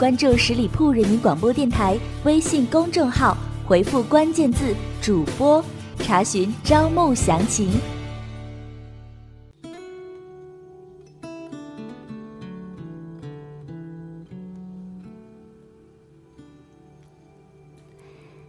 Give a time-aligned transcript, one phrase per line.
[0.00, 5.62] 关注十里铺人民广播电台微信公众号，回复关键字“主播”，
[6.00, 7.68] 查询招募详情。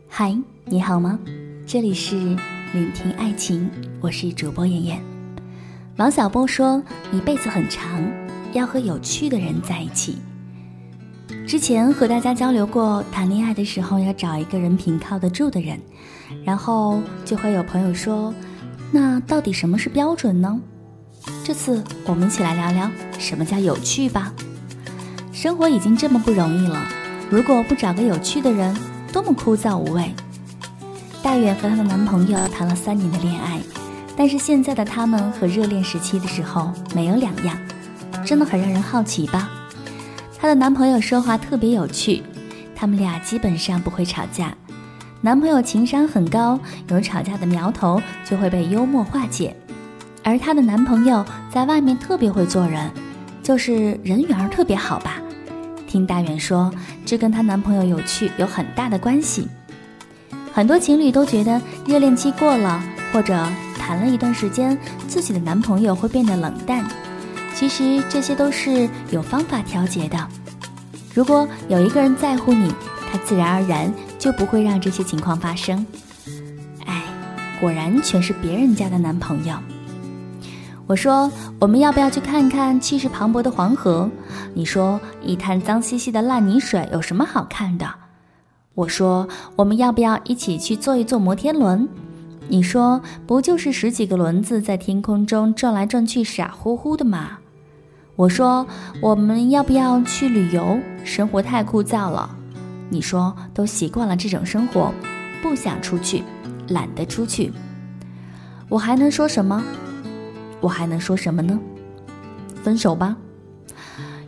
[0.08, 0.34] 嗨，
[0.64, 1.20] 你好吗？
[1.68, 2.16] 这里是
[2.72, 5.04] 聆听爱情，我是主播妍妍。
[5.98, 8.02] 王小波说：“一辈子很长，
[8.54, 10.16] 要和有趣的人在一起。”
[11.52, 15.78] 之前和大家交流过，谈恋爱的时候要找一个人品靠得住的人，
[16.46, 18.34] 然后就会有朋友说
[18.90, 20.58] ：“那到底什么是标准呢？”
[21.44, 24.32] 这次我们一起来聊聊什么叫有趣吧。
[25.34, 26.88] 生活已经这么不容易了，
[27.30, 28.74] 如果不找个有趣的人，
[29.12, 30.10] 多么枯燥无味。
[31.22, 33.60] 大远和她的男朋友谈了三年的恋爱，
[34.16, 37.58] 但是现在的他们和热恋时期的时候没有两样，
[38.26, 39.52] 真的很让人好奇吧。
[40.42, 42.24] 她的男朋友说话特别有趣，
[42.76, 44.52] 他们俩基本上不会吵架。
[45.22, 49.56] 男朋友情商很高，有吵架的苗头就会被幽默化解。
[50.24, 52.90] 而她的男朋友在外面特别会做人，
[53.44, 55.22] 就是人缘特别好吧。
[55.86, 56.74] 听大远说，
[57.06, 59.48] 这跟她男朋友有趣有很大的关系。
[60.52, 62.84] 很多情侣都觉得热恋期过了，
[63.14, 64.76] 或者谈了一段时间，
[65.08, 66.84] 自己的男朋友会变得冷淡。
[67.62, 70.18] 其实这些都是有方法调节的。
[71.14, 72.74] 如果有一个人在乎你，
[73.12, 75.86] 他自然而然就不会让这些情况发生。
[76.88, 77.04] 哎，
[77.60, 79.54] 果然全是别人家的男朋友。
[80.88, 84.10] 我说我们要不要去看看气势磅礴的黄河？
[84.56, 87.88] 你说一滩脏兮兮的烂泥水有什么好看的？
[88.74, 91.88] 我说我们要不要一起去坐一坐摩天轮？
[92.48, 97.38] 你说不就是十几个轮子在天空中转来转去，傻乎乎的吗？
[98.16, 98.68] 我说
[99.02, 100.80] 我们要不要去旅游？
[101.04, 102.38] 生活太枯燥了。
[102.90, 104.94] 你说都习惯了这种生活，
[105.42, 106.24] 不想出去，
[106.68, 107.52] 懒得出去。
[108.68, 109.64] 我还能说什么？
[110.60, 111.60] 我还能说什么呢？
[112.62, 113.16] 分手吧。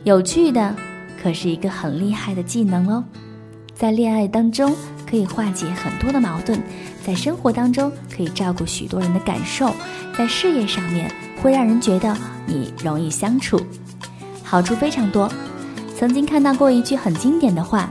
[0.03, 0.75] 有趣的，
[1.21, 3.03] 可是一个很厉害的技能哦。
[3.73, 4.73] 在恋爱当中
[5.13, 6.59] 可以化解很多的矛盾，
[7.05, 9.71] 在生活当中可以照顾许多人的感受，
[10.17, 13.63] 在事业上面会让人觉得你容易相处，
[14.43, 15.31] 好处非常多。
[15.95, 17.87] 曾经看到过一句很经典的话：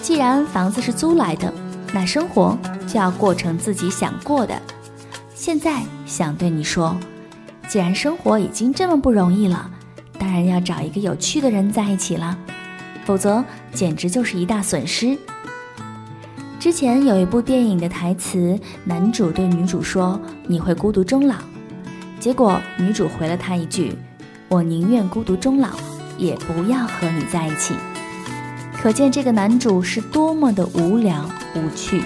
[0.00, 1.52] 既然房子是租来的，
[1.92, 2.56] 那生活
[2.86, 4.58] 就要过成自己想过的。
[5.34, 6.96] 现在想对你说，
[7.68, 9.70] 既然生活已经这么不容易了，
[10.18, 12.34] 当然要找一个有趣的人在一起了。
[13.04, 15.18] 否则，简直就是一大损失。
[16.64, 21.34] 之前有一部电影的台词，男主对女主说：“你会孤独终老。”
[22.18, 23.94] 结果女主回了他一句
[24.48, 25.68] ：“我宁愿孤独终老，
[26.16, 27.74] 也不要和你在一起。”
[28.80, 32.02] 可见这个男主是多么的无聊无趣。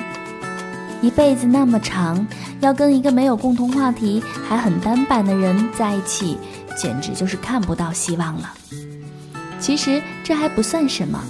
[1.02, 2.26] 一辈子那么长，
[2.58, 6.36] 要跟一个没有共同话题还很单板的人在一起，
[6.76, 8.52] 简直就是看不到希望了。
[9.60, 11.22] 其实这还不算什么，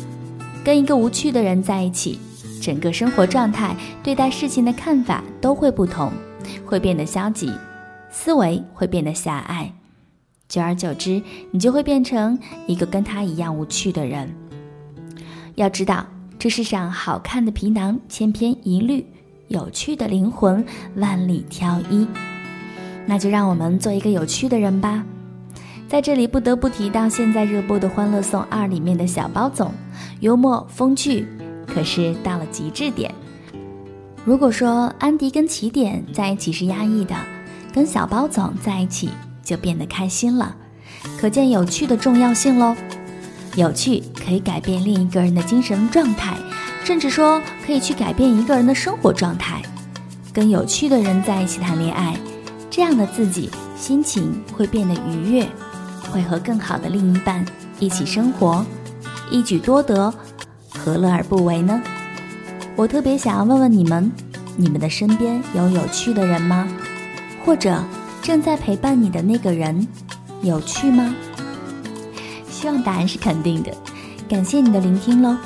[0.65, 2.19] 跟一个无趣的人在一起，
[2.61, 6.11] 整个生活状态、对待事情的看法都会不同，
[6.65, 7.53] 会变得消极，
[8.11, 9.73] 思维会变得狭隘，
[10.49, 14.35] 久而久之，你就会变成一个跟他一样无趣的人。
[15.55, 16.07] 要知道，
[16.39, 19.05] 这世上好看的皮囊千篇一律，
[19.49, 20.65] 有趣的灵魂
[20.97, 22.07] 万里挑一。
[23.07, 25.05] 那就让我们做一个有趣的人吧。
[25.89, 29.73] 在这里不得不提到现在热播的《欢乐颂二》里面的小包总，
[30.21, 31.27] 幽默风趣，
[31.79, 33.15] 可是到了极致点。
[34.25, 37.15] 如果说安迪跟起点在一起是压抑的，
[37.73, 39.11] 跟小包总在一起
[39.45, 40.57] 就变得开心了，
[41.21, 42.75] 可见有趣的重要性喽。
[43.55, 46.37] 有趣可以改变另一个人的精神状态，
[46.83, 49.63] 甚至说可以去改变一个人的生活状态。
[50.33, 52.17] 跟有趣的人在一起谈恋爱，
[52.69, 55.47] 这样的自己心情会变得愉悦。
[56.11, 57.47] 会和更好的另一半
[57.79, 58.67] 一起生活，
[59.31, 60.13] 一举多得，
[60.79, 61.83] 何乐而不为呢？
[62.77, 64.11] 我特别想要问问你们：
[64.57, 66.69] 你们的身边有有趣的人吗？
[67.45, 67.83] 或者
[68.23, 69.87] 正在陪伴你的那个人
[70.43, 71.15] 有趣吗？
[72.49, 73.73] 希望答案是肯定的，
[74.29, 75.37] 感谢你的聆听喽。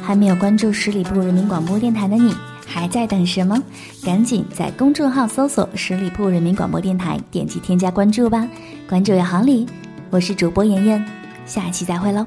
[0.00, 2.34] 还没有关注十里铺人民广播电台的你，
[2.66, 3.60] 还在等什么？
[4.04, 8.46] 赶紧在公众号搜索“十里铺人民广播电台”，点击添加关注吧。
[8.88, 9.66] 关注有好礼，
[10.10, 11.04] 我是主播妍妍，
[11.46, 12.26] 下期再会喽，